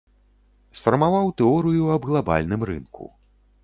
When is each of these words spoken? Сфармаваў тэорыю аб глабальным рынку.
Сфармаваў 0.77 1.29
тэорыю 1.43 1.93
аб 1.99 2.11
глабальным 2.11 2.61
рынку. 2.73 3.03